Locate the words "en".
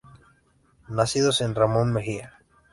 1.41-1.53